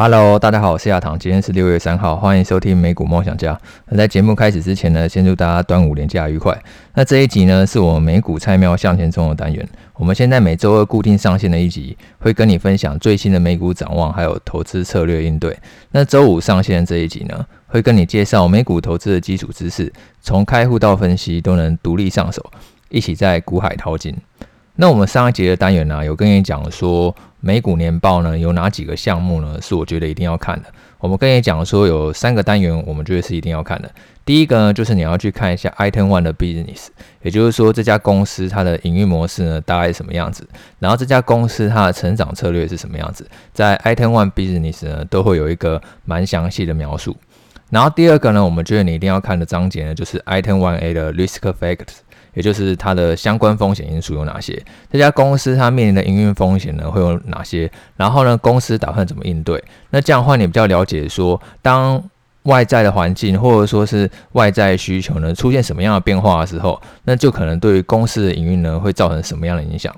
[0.00, 3.60] Hello，大家好，我是亚堂，今天是六月三号，欢迎收听美股梦想家。
[3.86, 6.56] 那在节目开始之前呢，先祝大家端午连假愉快。
[6.94, 9.68] 那这一集呢，是我们美股菜鸟向前冲的单元。
[9.94, 15.58] 我们现在每周二固定上线的一集，会跟你分享最新的美股展望，还有投资策略应对。
[15.90, 22.48] 那周五上线的这一集呢，会跟你介绍美股投资的基础知识，从开户到分析都能独立上手，
[22.88, 24.16] 一起在股海淘金。
[24.80, 27.14] 那我们上一节的单元呢，有跟你讲说。
[27.40, 29.56] 美股年报呢，有哪几个项目呢？
[29.62, 30.68] 是我觉得一定要看的。
[30.98, 33.88] 我们跟你讲说，有三个单元，我们觉得是一定要看的。
[34.24, 36.88] 第一个呢，就是你要去看一下 Item One 的 Business，
[37.22, 40.44] 也就是说这家公司它的营运模式呢，大概是什么样子。
[40.80, 47.16] 然后这家公司它的成长策略是什么样子，在 Item One Business 呢，都会有一个蛮详细的描述。
[47.70, 51.98] 然后第二个呢，我们觉得你一定要看的章节呢，就是 Item One A 的 Risk Factors。
[52.34, 54.60] 也就是它的相关风险因素有哪些？
[54.90, 57.70] 这家公司它面临的营运风险呢会有哪些？
[57.96, 59.62] 然后呢，公司打算怎么应对？
[59.90, 62.02] 那这样的话，你比较了解说，当
[62.44, 69.94] 外在的环境或者说是外在需求呢出现什么样的变化的时候，那就可能对于公司的营运呢会造成什么样的影响？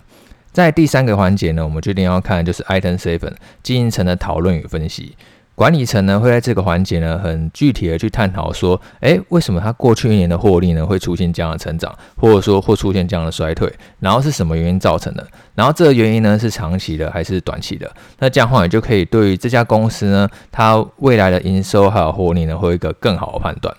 [0.53, 5.15] 在第三个环节呢，我们决定要看就是 Item Seven 经营层的讨论与分析。
[5.55, 15.27] 管理层呢会在这个环节呢很具体的去探讨说，诶，为什么它过去一年的获利呢会出现这样的成长，或者说会出现这样的衰退，然后是什么原因造成的？
[15.55, 17.91] 然后这个原因呢是长期的还是短期的？
[18.21, 23.75] 那这样的话，你就可以对于这家公司呢它未来的营收还有获利呢会有一个更好的判断。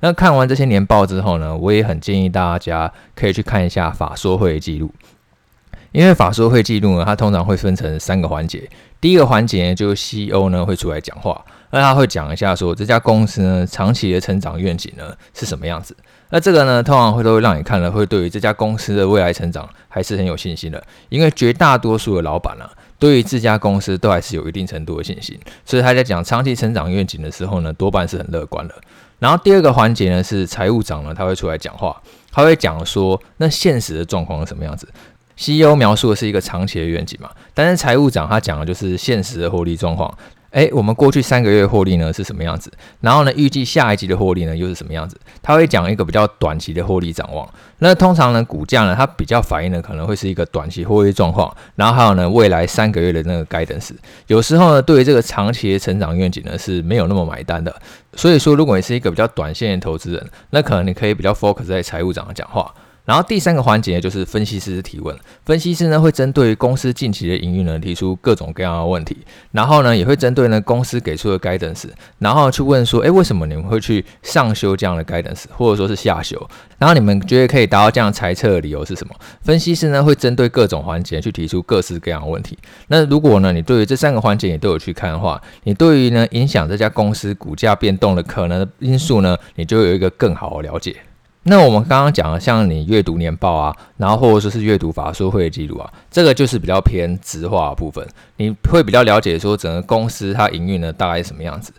[0.00, 4.90] 那看完这些年报之后呢，我也很建议大家可以去看一下法说会记录。
[5.96, 8.68] 因为法说会记录呢，它通常会分成三个环节。
[9.00, 15.96] 第一个环节，就是 CEO 呢会出来讲话，那他会讲一下说这家公司呢长期的成长愿景呢是什么样子。
[16.28, 20.84] 那这个呢，通常会都会让你看了会对于这家公司的未来成长还是很有信心的。
[21.08, 28.74] 因为绝大多数的老板呢，对于这家公司都还是有一定程度的信心，所以他在讲长期成长愿景的时候呢，多半是很乐观的。
[29.18, 34.86] 然后第二个环节呢，是财务长呢他会出来讲话，他会讲说那现实的状况是什么样子。
[35.36, 40.12] CEO 描述的是一个长期的愿景嘛，但是财务长他讲的就是现实的获利状况。
[40.52, 42.72] 诶，我们过去三个月获利呢是什么样子？
[43.02, 45.20] 然后呢，预计下一季的获利呢又是什么样子？
[45.42, 47.46] 他会讲一个比较短期的获利展望。
[47.80, 53.90] 那通常呢，股价呢它比较反映的可能会是一个短期获利状况，然后还有呢未来三个月的那个 guidance。
[54.28, 57.74] 有时候呢，对于这个长期的成长愿景呢是没有那么买单的。
[58.14, 62.72] 所以说，如果你是一个比较短线的投资人，那可能你可以比较 focus 在财务长的讲话。
[63.06, 69.16] 然后第三个环节就是分析师提问，分析师呢会针对公司近期的营运呢提出各种各样的问题，
[69.52, 71.84] 然后呢也会针对呢公司给出的 guidance，
[72.18, 76.36] 然后去问说，诶，为什么你们会去上修这样的 guidance，或者说是下修？
[76.78, 79.14] 然后你们觉得可以达到这样猜测的理由是什么？
[79.40, 82.58] 分析师呢会针对各种环节去提出各式各样的问题。
[82.88, 90.96] 那如果呢你对于这三个环节你都有去看的话，你对于呢影响这家公司股价变动的可能因素呢，你就有一个更好的了解。
[91.48, 98.04] 那我们刚刚讲的，像你阅读年报啊，然后或者说是阅读法说会记录啊，这个就是比较偏直化部分，
[98.36, 101.72] 你会比较了解说整个公司它营运呢大概是什么样子。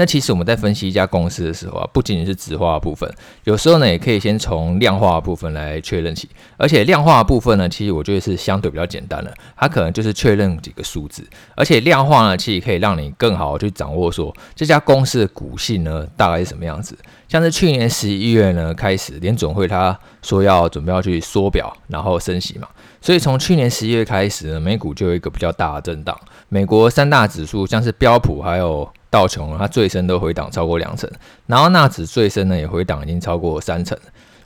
[0.00, 3.06] 那其实我们在分析一家公司的时候啊，不仅仅是质化的部分，
[3.44, 6.26] 有时候呢也可以先从量化的部分来确认起。
[6.56, 11.22] 而且量化的部分呢，其实我觉得是相对比较简单的，它可能就是确认几个数字。
[11.54, 16.96] 而且量化呢，其实可以让你更好去掌握说这家公司的股性呢大概是什么样子。
[17.28, 22.66] 像是去年十一月呢开始，联准会他说要准备要去缩表，然后升息嘛，
[23.00, 26.18] 所以从去年十一月开始呢，美股就有一个比较大的震荡。
[26.48, 31.10] 美国三大指数像是标普还有道琼，它最深都回档超过两成，
[31.46, 33.96] 然后纳指最深呢也回档已经超过三成。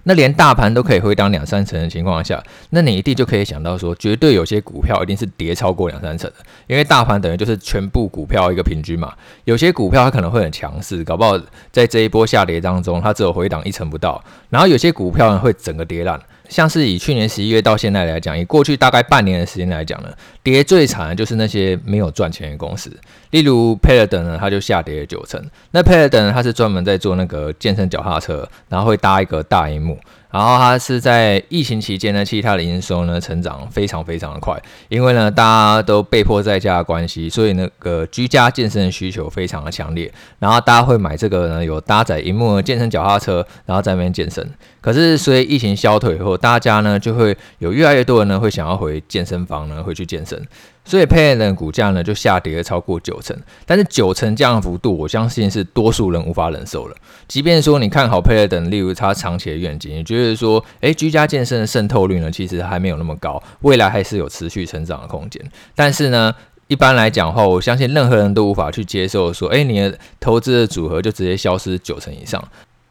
[0.07, 6.37] 那连大盘都可以回档两三成的情况下，那你一定就可以想到说，绝对有些股票一定是跌超过两三成的，
[6.67, 9.15] 因为大盘等于就是全部股票一个平均嘛。
[9.45, 11.41] 有些股票它可能会很强势，搞不好
[11.73, 14.23] 在这一波下跌当中，它只有回档一成不到。
[14.51, 16.21] 然后有些股票呢会整个跌烂。
[16.55, 20.09] 像是以去年十一月到现在来讲，以过去大概半年的时间来讲呢，
[20.41, 22.97] 跌最惨的就是那些没有赚钱的公司，
[23.31, 25.45] 例如 Peloton 呢，它就下跌了九成。
[25.73, 29.99] 那 Peloton 呢，它是专门在做那个健身脚踏车，然后会搭一个大荧幕。
[30.35, 44.45] 然后它是在疫情期间呢，其实它的营收呢成长非常非常的快，因为呢大家都被迫在家的关系，所以那个居家健身的需求非常的强烈，然后大家会买这个呢有搭载萤幕的健身脚踏车，然后在那边健身。
[44.81, 50.45] 可是随疫情消退以后，大家呢就会有越来越多人呢会想要回健身房呢回去健身。
[50.85, 53.35] 所以 Peloton 股价呢就下跌了超过九成，
[53.65, 56.97] 但是九成这样的幅度，我相信是多数人无法忍受了。
[57.27, 65.43] 即便说你看好 Peloton，例如它长期的愿景，你觉得说，诶，居家健身的渗透率呢，其实还没有那么高，未来还是有持续成长的空间。
[65.75, 66.35] 但是呢，
[66.67, 72.43] 一般来讲话，我相信任何人都无法去接受说，诶，你的投资的组合就直接消失九成以上。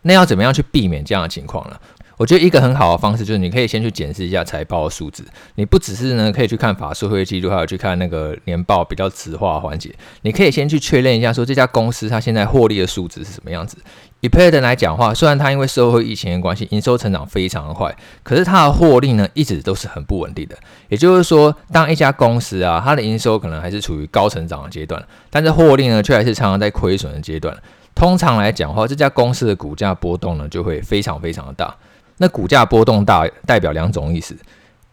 [0.05, 1.77] 那要怎么样去避免这样的情况呢？
[2.17, 5.25] 我觉得一个很好的方式就是，你可以先去检视一下财报的数字。
[5.55, 9.93] 你不只是呢可以去看法说会记录，还有去看那个年报比较直化环节。
[10.21, 13.77] 你可以先去确认一下，说这家公司它现在获利的数值是什么样子。
[14.21, 17.93] 以 Peloton 来讲话，虽然它因为社会疫情的关系，营收成长非常的快，
[18.23, 20.55] 可是它的获利呢一直都是很不稳定的。
[20.87, 27.53] 也就是说，当一家公司啊，它的营收可能还是处于高成长的阶段，但是获利呢却还是常常在亏损的阶段。
[27.93, 31.75] 通常来讲话，这家公司的股价波动呢就会非常非常的大。
[32.23, 34.33] 那股价波动大代表两种意思，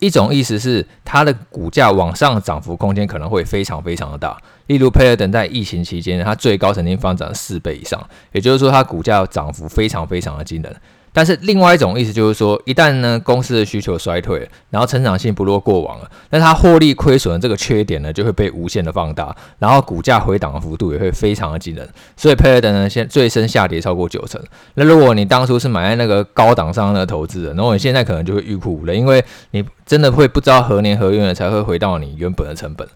[0.01, 4.37] 一种意思是它的股价往上涨幅空间可能会非常非常的大，
[4.67, 10.77] 例如佩尔等在疫情期间，它最高曾经翻涨四倍以上，也就是说它股价涨幅非常非常的惊人。
[11.13, 21.89] 但是另外一种意思就是说，一旦呢公司的需求衰退，然后成长性不若过往了，那它获利亏损的这个缺点呢就会被无限的放大，然后股价回档的幅度也会非常的惊人。
[22.17, 24.41] 所以 p a y d 呢现最深下跌超过九成。
[24.75, 32.87] 那如果你当初是买在那个高档上的投资人，那你现在可能就会欲哭无泪，因为你真的会不知道何年何月才会回到你原本的成本。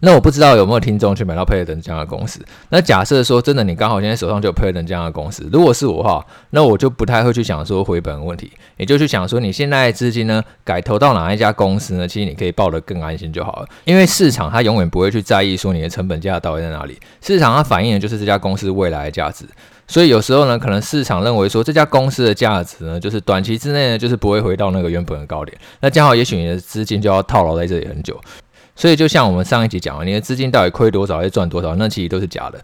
[0.00, 2.40] 那我不知道有没有听众去买到 Peloton 这样的公司。
[2.68, 12.06] 那假设说真的，你刚好现在手上就有 Peloton 这样的公司，如果是我的话，那我就不太会去想说回本的问题，也就去想说你现在资金呢改投到哪一家公司呢？
[12.06, 19.44] 其实你可以抱得更安心就好了，因为市场它永远不会去在意说你的成本价到底在哪里，市场它反映的就是这家公司未来的价值。
[19.86, 28.18] 所以有时候呢，可能市场认为说这家公司的价值呢，就是短期之内呢就是不会回到那个原本的高点，那刚好也许你的资金就要套牢在这里很久。
[28.76, 32.60] 所以，就像我们上一集讲的，你的资金到底亏多少，还是赚多少，那其实都是假的。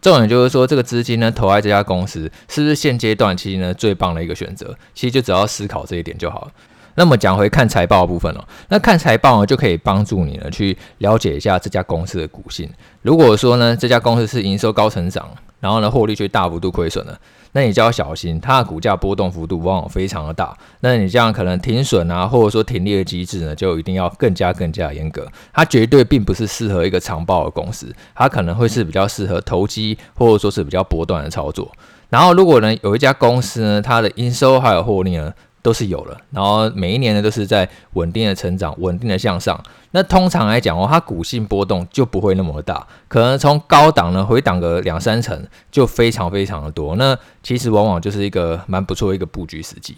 [0.00, 4.76] 重点就是说，这个资金呢，投在这家公司，是不是现阶段其实呢最棒的一个选择？
[4.94, 6.52] 其实就只要思考这一点就好了。
[6.98, 12.68] 那么讲回看财报的部分哦，那看财报呢，就可以帮助你呢去了解一下这家公司的股性。
[13.02, 15.30] 如果说呢，这家公司是营收高成长，
[15.60, 17.16] 然后呢，获利却大幅度亏损了。
[17.52, 20.56] 那你就要小心，它的股价波动幅度往往非常的大。
[20.80, 25.24] 那你这样可能停损啊，或者说停利的机制呢，就一定要更加更加严格。
[25.52, 31.70] 它绝对并不是适合一个长报的公司，它可能会是比较适合投机，或者说是比较波段的操作。
[32.10, 39.60] 然后如果呢有一家公司呢，它的营收还有获利呢，都是有了，然后每一年呢都是在稳定的成长，稳定的向上。
[39.90, 46.94] 那通常来讲哦，它股性波动就不会那么大，可能从高档呢回档个两三成，就非常非常的多。
[46.96, 49.96] 那其实往往就是一个蛮不错的一个布局时机。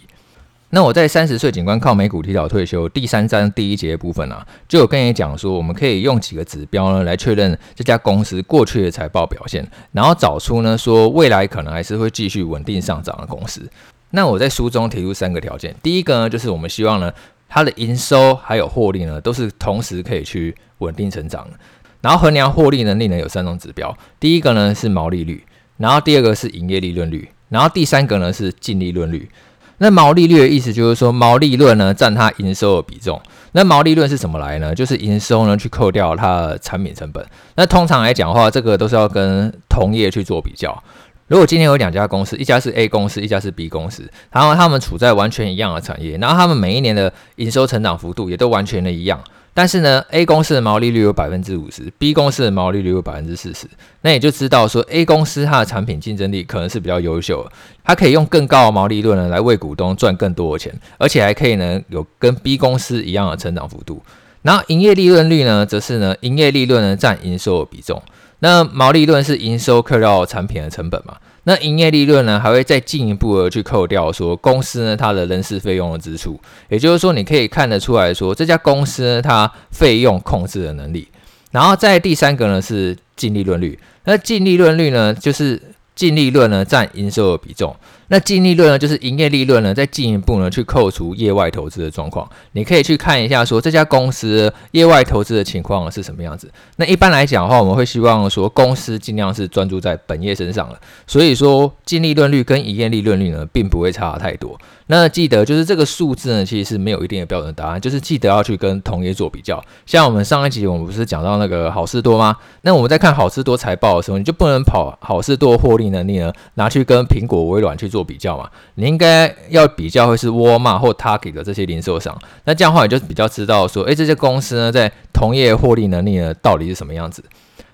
[0.73, 13.69] 那我在三十岁警官靠美股提早退休第三章第一节部分啊，就有跟你讲说，我们可以用几个指标呢来确认这家公司过去的财报表现，然后找出呢说未来可能还是会继续稳定上涨的公司。
[14.11, 17.11] 那我在书中提出三个条件，第一个呢，就是我们希望呢，
[17.49, 21.57] 它的营收还有获利呢，都是同时可以去稳定成长的。
[22.01, 25.43] 然后衡量获利能力呢，有三种指标，第一个呢是毛利率，
[25.77, 29.29] 然后第二个是营业利润率，然后第三个呢是净利润率。
[29.77, 33.19] 那毛利率的意思就是说，毛利润呢占它营收的比重。
[33.53, 34.75] 那毛利润是怎么来呢？
[34.75, 37.25] 就是营收呢去扣掉它的产品成本。
[37.55, 40.83] 那通常来讲的话，这个都是要跟同业去做比较。
[41.31, 49.17] 如果今天有两家公司，一家是 A 公司，一家是 B 公司，然后他们处在完全一样的产业，然后他们每一年的营收成长幅度也都完全的一样，
[49.53, 53.65] 但是呢，A 公司的毛利率有百分之五十，B 公司的毛利率有百分之四十，
[54.01, 57.49] 那也就知道说 A 公司它的产品竞争力可能是比较优秀，
[57.81, 64.03] 它可以用更高的毛利润呢来为股东赚更多的钱，而且还可以呢有跟 B 公司一样的成长幅度。
[64.41, 68.03] 然后营业利润率呢，则是呢营业利润呢占营收的比重。
[68.43, 71.15] 那毛利润是营收扣掉产品的成本嘛？
[71.43, 81.07] 那营业利润呢，还会再进一步的去扣掉说公司呢它的人事费用的支出，也就是说你可以看得出来说这家公司呢它费用控制的能力。
[81.51, 85.61] 然后在第三个呢是净利润率，那净利润率呢就是
[85.95, 87.75] 净利润呢占营收的比重。
[88.11, 96.51] 那净利润呢，就是营业利润呢，再进一步呢去扣除业外投资的状况，你可以去看一下，说这家公司业外投资的情况是什么样子。
[96.75, 100.77] 那一般来讲的话，我们会希望说公司尽量是专注在本业身上了，
[101.07, 104.59] 所以说净利润率跟营业利润率呢，并不会差太多。
[104.87, 109.63] 那记得就是这个数字呢，其实是没有一定的标准答案，就是记得要去跟同业做比较。
[109.85, 112.35] 像我们上一集我们不是讲到那个好事多吗？
[112.63, 118.49] 那我们在看好事多财报的时候，你就不能跑好事多获利能力呢，拿去跟苹果、微软去做比较嘛？
[118.75, 122.17] 你应该要比较会是沃尔玛或 Target 的这些零售商。
[122.45, 127.23] 那这样的话，你就比较知道说，诶，这些公司呢，在同业获利能力呢，到底是什么样子？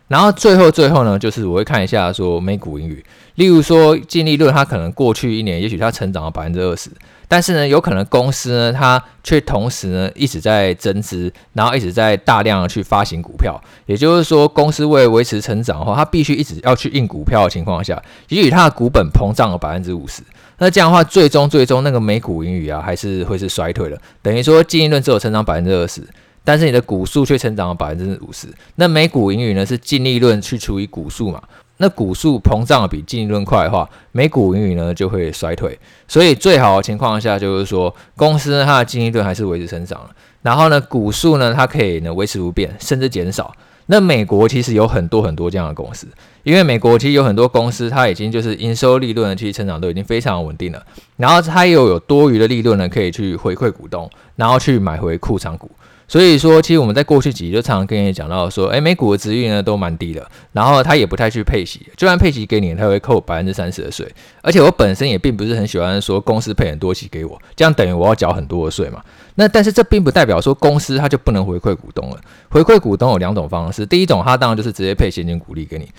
[0.08, 3.04] 然后最后最后呢，就是我会看一下说每股盈余，
[3.36, 6.90] 例如说净利润，它可能过去一年也许它成长了百分之二十，
[7.28, 20.22] 但是呢，有可能公司呢它却同时呢一直在增资，然后一直在大量的去发行股票，也就是说公司为了维持成长的话，它必须一直要去印股票的情况下，也许它的股本膨胀了百分之五十，
[20.60, 26.02] 那这样的话最终最终那个每股盈余啊还是会是衰退的，等于说净利润只有成长百分之二十。
[26.48, 31.44] 但是你的股数却成长了百分之五十，那每股盈余呢是净利润去除以股数嘛？
[31.76, 35.78] 那股数膨胀比净利润快的话，每股盈余呢就会衰退。
[36.08, 40.10] 所以最好的情况下就是说，公司它的净利润还是维持成长，
[40.42, 43.54] 然后呢股数呢它可以呢维持不变，甚至减少。
[43.88, 46.08] 那美国其实有很多很多这样的公司，
[46.44, 50.82] 因为美国其实有很多公司它已经就是营收利润的其实成长都已经非常稳定了，
[51.18, 55.70] 然后它又有多余的利润呢可以去回馈股东，然后去买回库藏股。
[56.08, 64.08] 所以说，其实我们在过去几集就常常跟你讲到说，诶，美股的殖利率呢都蛮低的，然后它也不太去配息，就算配息给你，它会扣百分之三十的税。
[64.42, 69.04] 而且我本身也并不是很喜欢说公司配很多息给我，这样等于我要缴很多的税嘛。
[69.36, 72.18] 那但是这并不代表说公司它就不能回馈股东了。
[72.50, 75.90] 回馈股东有两种方式，第一种它当然就是直接配现金股利给你。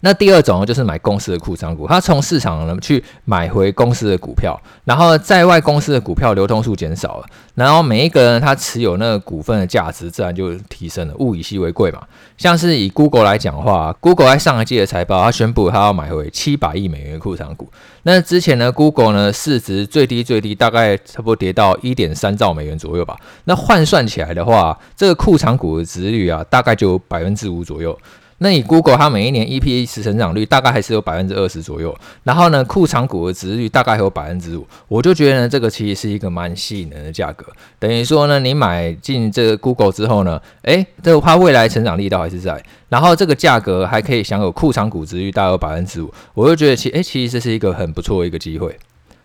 [0.00, 12.02] 那第二种，就是买公司的库藏股，他从市场呢去买回公司的股票，然后在外公司的股票流通数减少了，然后每一个人他持有那个股份的价值自然就提升了，物以稀为贵嘛。
[12.36, 17.68] 像是以 Google 来讲的话，Google 在上一季的财报，他宣布他要买回七百亿美元的库藏股。
[18.02, 23.16] 那之前呢，Google 呢市值最低最低大概差不多跌到一点三兆美元左右吧。
[23.44, 27.98] 那换算起来的话，这个库藏股的值率啊，大概就百分之五左右。
[28.38, 37.46] 那你 Google 它每一年 EPS 成长率大概还是有百分之二十左右，然后呢，库藏股的值率大概还有百分之五，我就觉得呢，这个其实是一个蛮吸引人的价格。
[37.78, 48.76] 等于说呢，你买进这个 Google 之后呢，诶，这个它未来成长力道还是在，然后这个价格还可以享有库藏股值率大概有百分之五，我就觉得其诶，其实这是一个很不错的一个机会。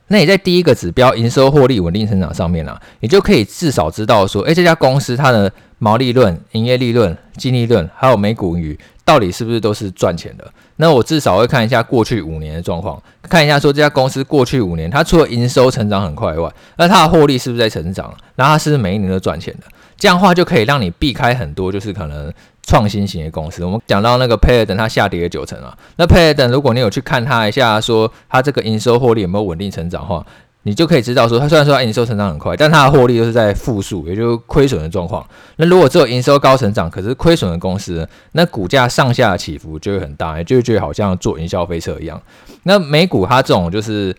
[0.07, 8.77] 那你在第一个指标营收获利稳定成长上面呢、啊，你就可以至少知道说，诶，这家公司它的毛利润、营业利润、净利润还有每股盈。
[9.03, 10.51] 到底是不是都是赚钱的？
[10.77, 18.13] 那我至少会看一下过去五年的状况，看一下说这家公司过去五年它除了营收成长很快以外，那它的获利是不是在成长？
[18.35, 19.63] 然后它是每一年都赚钱的？
[19.97, 23.63] 这样的话就可以让你避开很多就是可能创新型的公司。
[23.63, 30.25] 我们讲到那个 p a y d e n 它下跌了九成啊，那 p a y d e n 如果你有去看它一下，说它这个营收获利有没有稳定成长的话。
[30.63, 35.25] 你就可以知道说，它虽然说它营收成长很快，但它的获利都是在负数，也就是亏损的状况。
[35.57, 42.21] 那如果只有营收高成长，可是亏损的公司，那股价上下起伏就会很大，就就会觉得好像坐营销飞车一样。
[42.63, 44.15] 那美股它这种就是。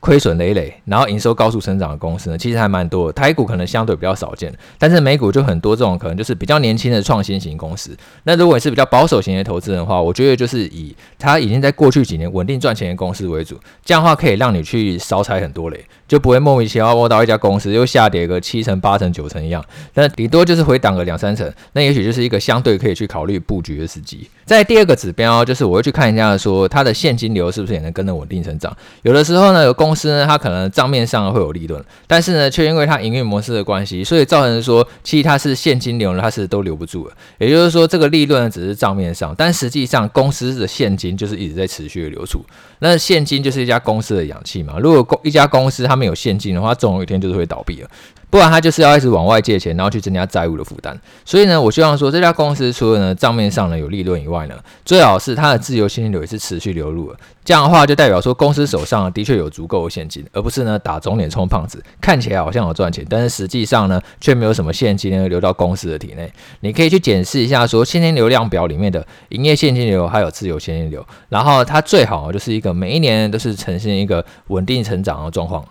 [0.00, 3.12] 亏损累累，然后营收高速成长的公司呢，其实还蛮多的。
[3.12, 7.94] 台股可能相对比较少见，但是美股就很多这种可能就是比较年轻的创新型公司。
[8.24, 19.62] 那如果你是比较保守型的投资人的话，我觉得就是以它已经在过去几年稳定赚钱的公司为主，这样的话可以让你去少踩很多雷，就不会莫名其妙摸到一家公司又下跌个七成、八成、九成一样。
[19.94, 24.26] 那顶多就是回档个两三成，那也许就是一个相对可以去考虑布局的时机。
[24.46, 28.74] 在第二个指标就是我会去看一下说它的现金流是不是也能跟着稳定成长。
[29.02, 37.14] 有的时候呢，有公公司呢，它可能账面上会有利润，但是呢，却因为它营运模式的关系，所以造成说，其实它是现金流呢，它是都留不住了。
[37.38, 42.40] 也就是说，这个利润只是账面上，但实际上公司的现金就是一直在持续的流出。
[42.78, 44.78] 那现金就是一家公司的氧气嘛。
[44.78, 47.90] 如果公一家公司它没有现金的话，总有一天就是会倒闭了。
[48.30, 50.98] 不然他就是要一直往外借钱，然后去增加债务的负担。
[51.24, 57.18] 所以呢，我希望说这家公司除了呢账面上呢有利润以外呢，最好是它的自由现金流也是持续流入的。
[57.44, 66.32] 这样的话就代表说公司手上的确有足够的现金，而不是呢打肿脸充胖子，看起来好像有赚钱，但是实际上呢却没有什么现金呢流到公司的体内。
[66.60, 75.64] 你可以去检视一下说现金流量表里面的营业现金流还有自由现金流，然后它最好就是一个每一年都是呈现一个稳定成长的状况。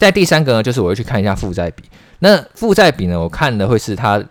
[0.00, 1.84] 在第三个呢，就是我会去看一下负债比。
[2.20, 4.22] 那负债比呢，我看的会是它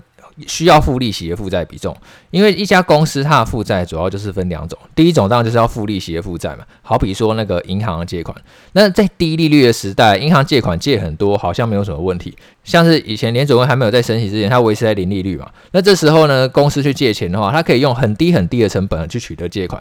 [0.48, 1.96] 需要付利息的负债比重。
[2.32, 8.36] 因为一家公司它的负债主要就是分两种，第一种当然就是要付利息的负债嘛，好比说那个银行的借款。
[8.74, 12.36] 那在低利率的时代，银行借款借很多，好像没有什么问题。
[12.64, 15.48] 像是以前联准会还没有在升息之前，它维持在零利率嘛。
[15.72, 19.80] 那这时候呢，公司去借钱的话，它可以用很低很低的成本去取得借款。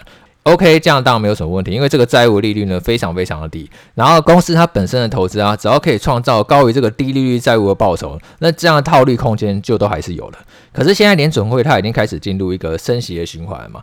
[0.52, 10.38] OK，这样当然没有什么问题，因为这个债务利率呢非常非常的低，然后公司它本身的投资啊，只要可以创造高于这个低利率债务的报酬，那这样的套利空间就都还是有的。
[10.72, 13.82] 可是现在联准会它已经开始进入一个升息的循环嘛，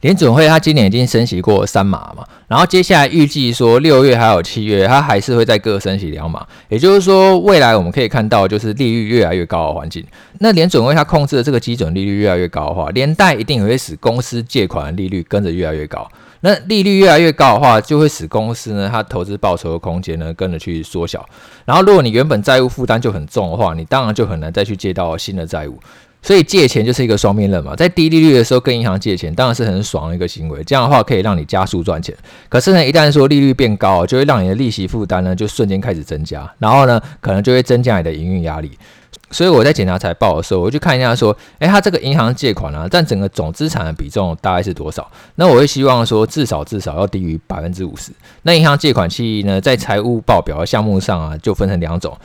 [0.00, 10.04] 联准会它今年已经升息过三码嘛，然后接下来预计说六月还有七月，它还是会再各升息两码，也就是说未来我们可以看到就是利率越来越高的环境。
[10.38, 16.06] 那联准会它控制的这个基准利率越来越高的话，连带一定也会使公司借款利率跟着越来越高。
[16.40, 21.26] 那利率越来越高的话，就会使公司呢它投资报酬的空间呢跟着去缩小。
[21.64, 25.80] 然后如果你原本债务负担就很重的话，你当然就很难再去借到新的债务。
[26.26, 32.12] 所以借钱就是一个双面刃嘛，在低利率的时候跟银行借钱当然是很爽的一个行为，这样的话可以让你加速赚钱。
[32.48, 38.72] 可是呢，一旦说利率变高，就会让你的利息负担呢就瞬间开始增加，然后呢可能就会增加你的营运压力。
[39.30, 45.08] 所以我在检查财报的时候，我就看一下说，诶，它这个银行借款啊，占整个总资产的比重大概是多少？
[45.36, 48.10] 那我会希望说至少至少要低于百分之五十。
[48.42, 52.16] 那银行借款期呢，在财务报表的项目上啊，就分成两种，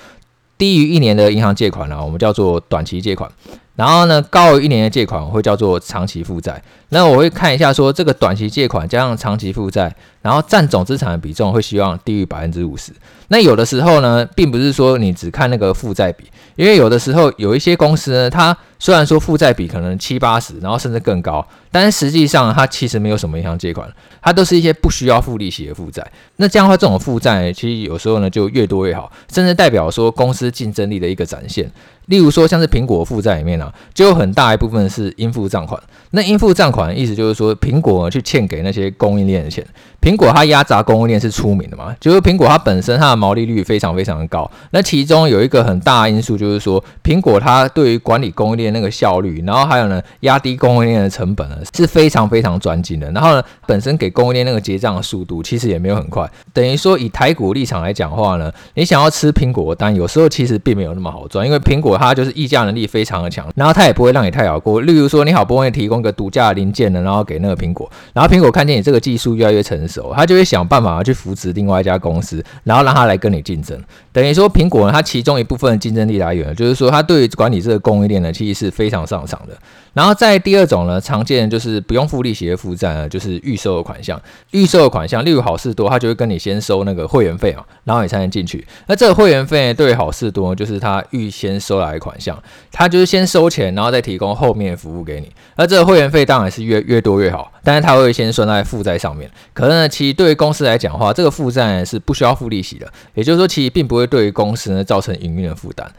[0.57, 3.31] 低于一年的银行借款呢、我们叫做短期借款。
[3.75, 6.61] 然后呢，高于一年的借款会叫做长期负债。
[6.89, 12.91] 那我会看一下说，这个短期借款加上长期负债，然后占总资产的比重会希望低于百分之五十。
[13.29, 16.25] 那有的时候呢，并不是说你只看那个负债比，
[16.57, 23.89] 因为有的时候有一些公司呢，它虽然说负债比可能七八十，然后甚至更高，但实际上它其实没有什么银行借款，
[24.21, 26.05] 它都是一些不需要付利息的负债。
[26.35, 31.71] 那这样的话，这种负债其实有时候呢就越多越好，甚至代表说公司竞争力的一个展现。
[32.11, 35.81] 例如说，像是苹果负债里面、啊，就有很大一部分是应付账款。
[36.13, 39.65] 那应付账款的意思就是说，苹果去欠给那些供应链的钱。
[40.01, 44.49] 苹果它压榨供应链是出名的嘛，就是苹果它本身它的毛利率非常非常的高。
[44.71, 53.09] 那其中有一个很大的因素就是说，苹果它对于管理供应链那个效率，然后还有呢压低供应链的成本呢是非常非常专精的。
[53.11, 56.29] 然后呢，本身给供应链那个结账的速度其实也没有很快。
[56.51, 62.00] 等于说以台股立场来讲的话呢，你想要吃苹果的单，有时候其实并没有那么好赚，因为苹果。
[62.07, 64.81] 它就是议价能力非常的强，然后它也不会让你太好过。
[64.81, 73.79] 例如说，你好不容易提供一个独家的零件呢，然后给那个苹果，然后苹果看见你这个技术越来越成熟，它就会想办法去扶持另外一家公司，然后让它来跟你竞争。
[74.11, 79.57] 等于说，苹果呢，它其中一部分竞争力来源，就是说它对于管理这个供应链呢，其实是非常擅长的。
[79.93, 84.19] 然后在第二种呢，常见就是不用付利息的负债呢，就是预收的款项。
[84.51, 88.65] 预收的款项，例如好事多，它就会跟你先收那个会员费啊，然后你才能进去。
[88.87, 95.31] 那这个会员费对于好事多就是它预先收来的款项，他就是先收钱，然后再提供后面服务给你。
[95.55, 99.29] 而这个会员费当然是越越多越好，但是他会先算在负债上面。
[99.53, 105.91] 可是呢，其实对于公司来讲的话，这个负债是不需要付利息的，也就是说，其实并不会对于公司呢造成营运的负担。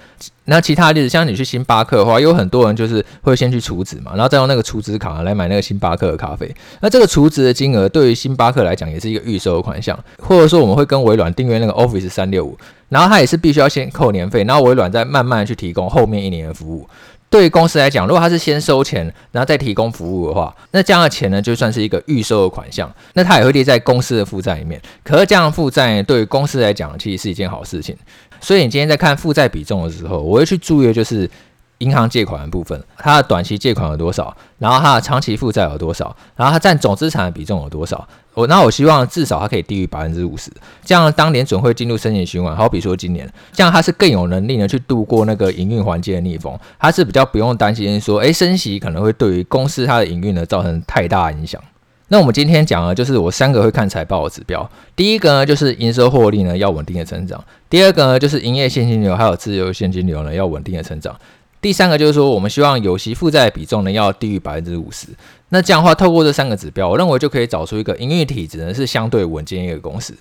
[0.47, 6.53] 那其他例子，像你去星巴克的话，有很多人就是会先去储值嘛，然后再用那个储值卡来买那个星巴克的咖啡。
[6.81, 16.89] 那这个储值的金额对于星巴克来讲也是一个预收的款项，或者说我们会跟微软订阅那个 Office 三六五，然后它也是必须要先扣年费，然后微软再慢慢去提供后面一年的服务。
[17.33, 24.79] 对于公司来讲，如果他是先收钱，然后再提供服务的话，那这样的钱呢就算是一个预收的款项，那它也会列在公司的负债里面。
[25.03, 27.97] 可是这样的负债对于公司来讲，其实是一件好事情。
[28.39, 31.29] 所以你今天在看负债比重的时候，我会去注意的就是
[31.83, 38.09] 银行借款的部分，它的短期借款有多少，然后它的长期负债有多少，然后它占总资产的比重有多少。
[38.35, 40.51] 我那我希望至少它可以低于百分之五十，
[40.85, 51.61] 这样当年准会进入升息循环，好比说今年，这样它是更有能力呢去度过那个营运环境的逆风，它是比较不用担心说，诶，升息可能会对于公司它的营运呢造成太大影响。
[52.09, 54.71] 那我们今天讲的就是我三个会看财报的指标。
[54.95, 57.39] 第一个呢，就是营收获利呢要稳定的成长；
[57.71, 61.15] 第二个呢，就是营业现金流还有自由现金流呢要稳定的成长；
[61.63, 65.07] 第三个就是说，我们希望有息负债比重呢要低于百分之五十。
[65.49, 70.13] 那这样的话，透过这三个指标，我认为就可以找出一个营运体质呢是相对稳健一个公司。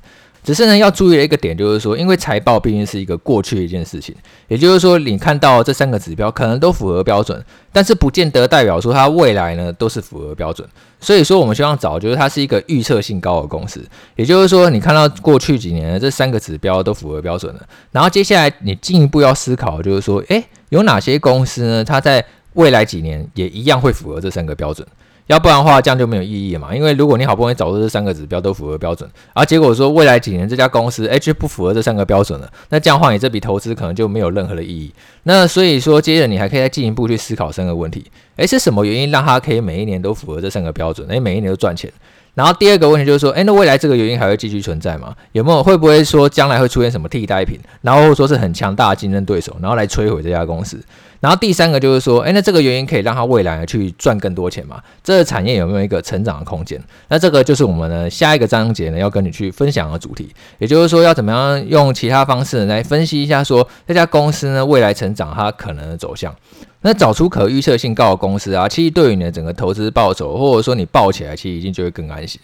[0.43, 4.15] 只是呢，要注意的一个点就是说，因为财报毕竟是一个过去一件事情，
[4.47, 10.67] 也就是说，你看到这三个指标可能都符合标准，但是不见得代表说它未来呢都是符合标准。
[10.99, 13.83] 所以说，我们希望找就是它是一个预测性高的公司，
[14.15, 21.83] 也就是说，你看到过去几年的这三个指标都符合标准了，然后接下来你进一步要思考就是说，诶，有哪些公司呢？
[21.83, 24.87] 它在未来几年也一样会符合这三个标准。
[25.27, 26.73] 要不然的话，这样就没有意义了嘛。
[26.73, 34.93] 因为如果你好不容易找出这三个指标都符合标准，而结果说未来几年这家公司诶不符合这三个标准了，那这样的话你这笔投资可能就没有任何的意义。
[35.23, 38.05] 那所以说，接着你还可以再进一步去思考三个问题：
[38.37, 41.05] 诶，是什么原因让它可以每一年都符合这三个标准？
[41.09, 41.91] 诶，每一年都赚钱？
[42.33, 45.13] 然后第二个问题就是说，哎，那未来这个原因还会继续存在吗？
[45.33, 50.79] 有没有会不会说将来会出现什么替代品，然后说是很强大的竞争对手，然后来摧毁这家公司？
[51.21, 54.81] 然后第三个就是说，诶，那这个原因可以让他未来去赚更多钱吗？
[55.03, 56.81] 这个产业有没有一个成长的空间？
[57.07, 66.35] 那这个就是我们呢下一个章节呢要跟你去分享的主题，也就是说要怎么样用其他方式来分析一下说这家公司呢未来成长它可能的走向。
[66.81, 72.41] 那找出可预测性高的公司啊，其实对于你的整个投资报酬，或者说你抱起来，其实已经就会更安心。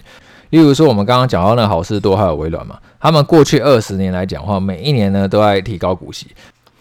[0.52, 6.28] 例如说，我们刚刚讲到那好事多还有微软嘛，他们过去二十年来讲话，每一年呢都在提高股息。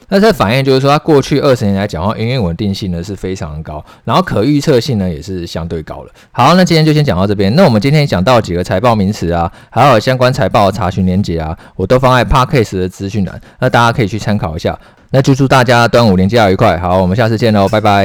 [0.09, 6.11] 那这反映就是说，它过去二十年来讲的话，营运稳定性呢是非常高，然后可预测性呢也是相对高了。
[6.31, 7.55] 好，那今天就先讲到这边。
[7.57, 14.79] 那我们今天讲到几个财报名词啊，还有相关财报查询连接啊，我都放在 Podcast 的资讯栏，那大家可以去参考一下。
[15.11, 16.77] 那就祝大家端午连假愉快。
[16.79, 18.05] 好，我们下次见喽，拜拜。